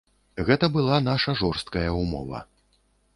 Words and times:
Гэта 0.47 0.69
была 0.77 0.97
наша 1.09 1.35
жорсткая 1.41 1.85
ўмова. 2.01 2.39